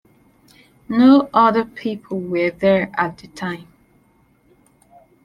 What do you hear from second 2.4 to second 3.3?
there at the